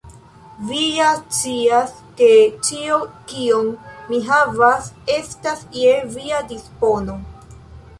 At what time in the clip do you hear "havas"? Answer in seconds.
4.33-4.93